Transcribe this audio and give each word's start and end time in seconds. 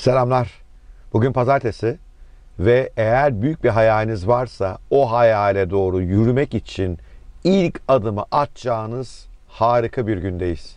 Selamlar. 0.00 0.50
Bugün 1.12 1.32
pazartesi 1.32 1.98
ve 2.58 2.90
eğer 2.96 3.42
büyük 3.42 3.64
bir 3.64 3.68
hayaliniz 3.68 4.28
varsa 4.28 4.78
o 4.90 5.12
hayale 5.12 5.70
doğru 5.70 6.00
yürümek 6.00 6.54
için 6.54 6.98
ilk 7.44 7.80
adımı 7.88 8.24
atacağınız 8.30 9.26
harika 9.48 10.06
bir 10.06 10.16
gündeyiz. 10.18 10.76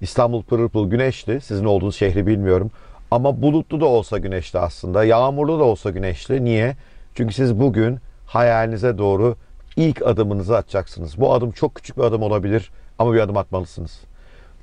İstanbul 0.00 0.42
pırıl 0.42 0.68
pırıl 0.68 0.90
güneşli. 0.90 1.40
Sizin 1.40 1.64
olduğunuz 1.64 1.96
şehri 1.96 2.26
bilmiyorum. 2.26 2.70
Ama 3.10 3.42
bulutlu 3.42 3.80
da 3.80 3.86
olsa 3.86 4.18
güneşli 4.18 4.58
aslında. 4.58 5.04
Yağmurlu 5.04 5.58
da 5.58 5.64
olsa 5.64 5.90
güneşli. 5.90 6.44
Niye? 6.44 6.76
Çünkü 7.14 7.34
siz 7.34 7.60
bugün 7.60 7.98
hayalinize 8.26 8.98
doğru 8.98 9.36
ilk 9.76 10.02
adımınızı 10.06 10.56
atacaksınız. 10.56 11.20
Bu 11.20 11.34
adım 11.34 11.50
çok 11.50 11.74
küçük 11.74 11.98
bir 11.98 12.02
adım 12.02 12.22
olabilir 12.22 12.70
ama 12.98 13.14
bir 13.14 13.20
adım 13.20 13.36
atmalısınız. 13.36 14.00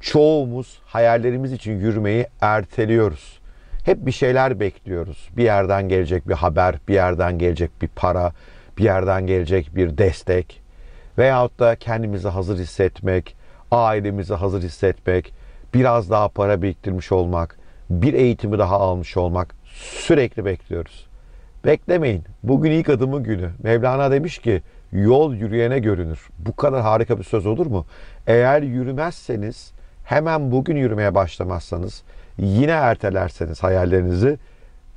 Çoğumuz 0.01 0.79
hayallerimiz 0.85 1.51
için 1.51 1.79
yürümeyi 1.79 2.27
erteliyoruz. 2.41 3.39
Hep 3.87 4.05
bir 4.05 4.11
şeyler 4.11 4.59
bekliyoruz. 4.59 5.29
Bir 5.37 5.43
yerden 5.43 5.89
gelecek 5.89 6.29
bir 6.29 6.33
haber, 6.33 6.75
bir 6.87 6.93
yerden 6.93 7.39
gelecek 7.39 7.81
bir 7.81 7.87
para, 7.87 8.31
bir 8.77 8.83
yerden 8.83 9.27
gelecek 9.27 9.75
bir 9.75 9.97
destek 9.97 10.61
veyahut 11.17 11.59
da 11.59 11.75
kendimizi 11.75 12.27
hazır 12.27 12.57
hissetmek, 12.57 13.35
ailemizi 13.71 14.33
hazır 14.33 14.61
hissetmek, 14.61 15.33
biraz 15.73 16.09
daha 16.09 16.27
para 16.27 16.61
biriktirmiş 16.61 17.11
olmak, 17.11 17.59
bir 17.89 18.13
eğitimi 18.13 18.59
daha 18.59 18.79
almış 18.79 19.17
olmak 19.17 19.55
sürekli 19.99 20.45
bekliyoruz. 20.45 21.07
Beklemeyin. 21.65 22.23
Bugün 22.43 22.71
ilk 22.71 22.89
adımın 22.89 23.23
günü. 23.23 23.49
Mevlana 23.63 24.11
demiş 24.11 24.37
ki 24.37 24.61
yol 24.91 25.33
yürüyene 25.33 25.79
görünür. 25.79 26.27
Bu 26.39 26.55
kadar 26.55 26.81
harika 26.81 27.19
bir 27.19 27.23
söz 27.23 27.45
olur 27.45 27.65
mu? 27.65 27.85
Eğer 28.27 28.61
yürümezseniz 28.61 29.71
hemen 30.03 30.51
bugün 30.51 30.75
yürümeye 30.75 31.15
başlamazsanız 31.15 32.03
yine 32.37 32.71
ertelerseniz 32.71 33.63
hayallerinizi 33.63 34.37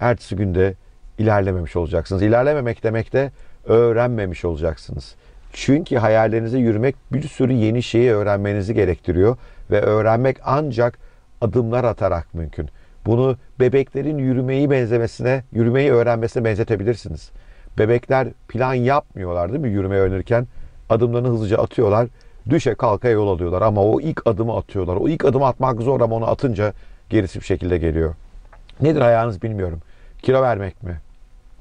ertesi 0.00 0.36
günde 0.36 0.74
ilerlememiş 1.18 1.76
olacaksınız. 1.76 2.22
İlerlememek 2.22 2.82
demek 2.82 3.12
de 3.12 3.30
öğrenmemiş 3.64 4.44
olacaksınız. 4.44 5.14
Çünkü 5.52 5.96
hayallerinize 5.96 6.58
yürümek 6.58 6.96
bir 7.12 7.22
sürü 7.22 7.52
yeni 7.52 7.82
şeyi 7.82 8.12
öğrenmenizi 8.12 8.74
gerektiriyor 8.74 9.36
ve 9.70 9.80
öğrenmek 9.80 10.36
ancak 10.44 10.98
adımlar 11.40 11.84
atarak 11.84 12.34
mümkün. 12.34 12.68
Bunu 13.06 13.36
bebeklerin 13.60 14.18
yürümeyi 14.18 14.70
benzemesine, 14.70 15.44
yürümeyi 15.52 15.92
öğrenmesine 15.92 16.44
benzetebilirsiniz. 16.44 17.30
Bebekler 17.78 18.28
plan 18.48 18.74
yapmıyorlar 18.74 19.52
değil 19.52 19.60
mi 19.60 19.68
yürümeyi 19.68 20.02
öğrenirken? 20.02 20.46
Adımlarını 20.88 21.28
hızlıca 21.28 21.58
atıyorlar, 21.58 22.08
düşe 22.50 22.74
kalka 22.74 23.08
yol 23.08 23.28
alıyorlar 23.28 23.62
ama 23.62 23.82
o 23.82 24.00
ilk 24.00 24.26
adımı 24.26 24.56
atıyorlar. 24.56 24.96
O 24.96 25.08
ilk 25.08 25.24
adımı 25.24 25.46
atmak 25.46 25.80
zor 25.80 26.00
ama 26.00 26.16
onu 26.16 26.30
atınca 26.30 26.72
gerisi 27.10 27.40
bir 27.40 27.44
şekilde 27.44 27.78
geliyor. 27.78 28.14
Nedir 28.80 29.00
hayaliniz 29.00 29.42
bilmiyorum. 29.42 29.80
Kilo 30.22 30.42
vermek 30.42 30.82
mi? 30.82 31.00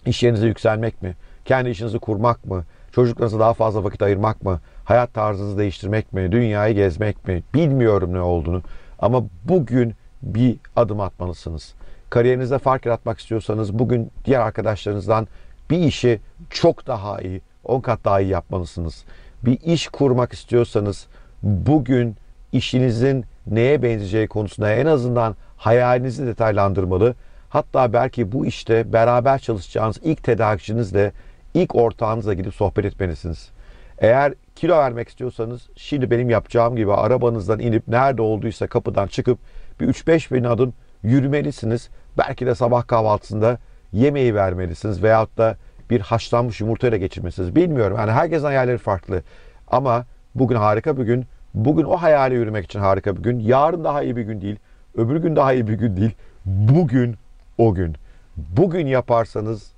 İş 0.06 0.24
yerinize 0.24 0.48
yükselmek 0.48 1.02
mi? 1.02 1.16
Kendi 1.46 1.70
işinizi 1.70 2.00
kurmak 2.00 2.46
mı? 2.46 2.64
Çocuklarınıza 2.92 3.40
daha 3.40 3.54
fazla 3.54 3.84
vakit 3.84 4.02
ayırmak 4.02 4.44
mı? 4.44 4.60
Hayat 4.86 5.14
tarzınızı 5.14 5.58
değiştirmek 5.58 6.14
mi? 6.14 6.32
Dünyayı 6.32 6.76
gezmek 6.76 7.28
mi? 7.28 7.44
Bilmiyorum 7.54 8.14
ne 8.14 8.22
olduğunu. 8.22 8.62
Ama 9.00 9.24
bugün 9.44 9.94
bir 10.22 10.58
adım 10.76 11.00
atmalısınız. 11.00 11.74
Kariyerinizde 12.10 12.58
fark 12.58 12.86
yaratmak 12.86 13.20
istiyorsanız 13.20 13.80
bugün 13.80 14.12
diğer 14.26 14.40
arkadaşlarınızdan 14.40 15.28
bir 15.70 15.80
işi 15.80 16.20
çok 16.50 16.88
daha 16.88 17.22
iyi, 17.22 17.42
10 17.64 17.82
kat 17.82 18.06
daha 18.06 18.22
iyi 18.22 18.30
yapmalısınız. 18.30 19.04
Bir 19.46 19.60
iş 19.62 19.88
kurmak 19.88 20.34
istiyorsanız 20.34 21.08
bugün 21.44 22.16
işinizin 22.52 23.26
neye 23.50 23.84
benzeyeceği 23.84 24.28
konusunda 24.28 24.72
en 24.72 24.86
azından 24.86 25.36
hayalinizi 25.58 26.28
detaylandırmalı. 26.28 27.16
Hatta 27.50 27.94
belki 27.94 28.32
bu 28.32 28.46
işte 28.46 28.94
beraber 28.94 29.40
çalışacağınız 29.40 30.00
ilk 30.04 30.24
tedarikçinizle, 30.24 31.12
ilk 31.54 31.76
ortağınızla 31.76 32.34
gidip 32.34 32.54
sohbet 32.54 32.86
etmelisiniz. 32.86 33.50
Eğer 33.98 34.34
kilo 34.56 34.78
vermek 34.78 35.10
istiyorsanız 35.10 35.70
şimdi 35.76 36.12
benim 36.12 36.30
yapacağım 36.30 36.76
gibi 36.76 36.94
arabanızdan 36.94 37.60
inip 37.60 37.88
nerede 37.88 38.22
olduysa 38.22 38.68
kapıdan 38.68 39.08
çıkıp 39.08 39.40
bir 39.80 39.88
3-5 39.88 40.34
bin 40.34 40.44
adım 40.44 40.74
yürümelisiniz. 41.04 41.90
Belki 42.18 42.46
de 42.46 42.56
sabah 42.56 42.88
kahvaltısında 42.88 43.58
yemeği 43.94 44.36
vermelisiniz 44.36 45.04
veyahut 45.04 45.38
da 45.38 45.58
bir 45.90 46.02
haşlanmış 46.02 46.62
yumurtayla 46.62 46.98
geçirmelisiniz. 46.98 47.56
Bilmiyorum. 47.56 47.98
Yani 47.98 48.12
herkesin 48.12 48.46
hayalleri 48.46 48.78
farklı. 48.78 49.22
Ama 49.68 50.06
bugün 50.36 50.56
harika 50.56 50.98
bir 50.98 51.04
gün. 51.04 51.26
Bugün 51.54 51.84
o 51.84 51.98
hayale 51.98 52.36
yürümek 52.36 52.66
için 52.66 52.80
harika 52.80 53.18
bir 53.18 53.24
gün. 53.24 53.40
Yarın 53.40 53.84
daha 53.84 54.04
iyi 54.04 54.16
bir 54.16 54.22
gün 54.22 54.42
değil. 54.42 54.56
Öbür 54.96 55.16
gün 55.16 55.36
daha 55.36 55.54
iyi 55.54 55.68
bir 55.68 55.74
gün 55.74 55.98
değil. 55.98 56.12
Bugün 56.46 57.16
o 57.58 57.74
gün. 57.74 57.96
Bugün 58.38 58.88
yaparsanız 58.88 59.72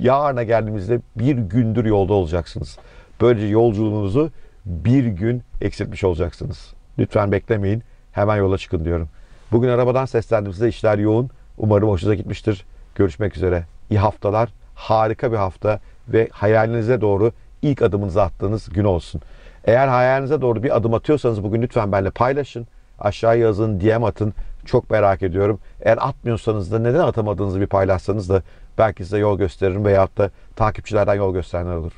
yarına 0.00 0.42
geldiğimizde 0.42 1.00
bir 1.16 1.36
gündür 1.36 1.84
yolda 1.84 2.12
olacaksınız. 2.12 2.78
Böylece 3.20 3.46
yolculuğunuzu 3.46 4.30
bir 4.66 5.06
gün 5.06 5.42
eksiltmiş 5.60 6.04
olacaksınız. 6.04 6.74
Lütfen 6.98 7.32
beklemeyin. 7.32 7.82
Hemen 8.12 8.36
yola 8.36 8.58
çıkın 8.58 8.84
diyorum. 8.84 9.08
Bugün 9.52 9.68
arabadan 9.68 10.04
seslendiğimizde 10.04 10.68
işler 10.68 10.98
yoğun. 10.98 11.30
Umarım 11.58 11.88
hoşunuza 11.88 12.14
gitmiştir. 12.14 12.64
Görüşmek 12.94 13.36
üzere. 13.36 13.64
İyi 13.90 13.98
haftalar. 13.98 14.48
Harika 14.74 15.32
bir 15.32 15.36
hafta 15.36 15.80
ve 16.08 16.28
hayalinize 16.32 17.00
doğru 17.00 17.32
ilk 17.62 17.82
adımınızı 17.82 18.22
attığınız 18.22 18.68
gün 18.68 18.84
olsun. 18.84 19.20
Eğer 19.64 19.88
hayalinize 19.88 20.40
doğru 20.40 20.62
bir 20.62 20.76
adım 20.76 20.94
atıyorsanız 20.94 21.42
bugün 21.42 21.62
lütfen 21.62 21.92
benimle 21.92 22.10
paylaşın. 22.10 22.66
Aşağıya 22.98 23.40
yazın, 23.42 23.80
DM 23.80 24.04
atın. 24.04 24.34
Çok 24.64 24.90
merak 24.90 25.22
ediyorum. 25.22 25.58
Eğer 25.80 25.98
atmıyorsanız 26.00 26.72
da 26.72 26.78
neden 26.78 27.00
atamadığınızı 27.00 27.60
bir 27.60 27.66
paylaşsanız 27.66 28.28
da 28.28 28.42
belki 28.78 29.04
size 29.04 29.18
yol 29.18 29.38
gösteririm 29.38 29.84
veyahut 29.84 30.18
da 30.18 30.30
takipçilerden 30.56 31.14
yol 31.14 31.32
gösterenler 31.32 31.76
olur. 31.76 31.92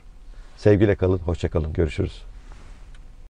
Sevgiyle 0.56 0.94
kalın, 0.94 1.18
hoşça 1.18 1.48
kalın. 1.48 1.72
Görüşürüz. 1.72 2.33